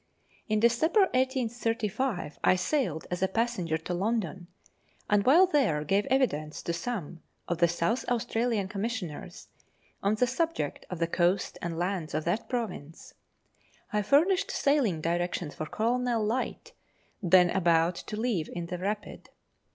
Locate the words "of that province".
12.15-13.13